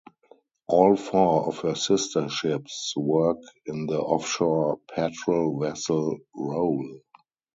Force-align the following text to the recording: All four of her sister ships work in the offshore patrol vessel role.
All 0.67 0.95
four 0.95 1.45
of 1.49 1.59
her 1.59 1.75
sister 1.75 2.27
ships 2.27 2.95
work 2.97 3.37
in 3.67 3.85
the 3.85 3.99
offshore 4.01 4.79
patrol 4.91 5.59
vessel 5.61 6.17
role. 6.35 7.01